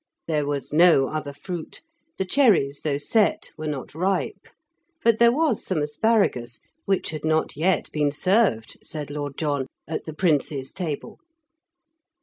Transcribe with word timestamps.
There 0.25 0.47
was 0.47 0.73
no 0.73 1.09
other 1.09 1.31
fruit; 1.31 1.83
the 2.17 2.25
cherries, 2.25 2.81
though 2.81 2.97
set, 2.97 3.51
were 3.55 3.67
not 3.67 3.93
ripe; 3.93 4.47
but 5.03 5.19
there 5.19 5.31
was 5.31 5.63
some 5.63 5.79
asparagus, 5.83 6.59
which 6.85 7.11
had 7.11 7.23
not 7.23 7.55
yet 7.55 7.87
been 7.91 8.11
served, 8.11 8.79
said 8.81 9.11
Lord 9.11 9.37
John, 9.37 9.67
at 9.87 10.05
the 10.05 10.13
Prince's 10.15 10.71
table. 10.71 11.19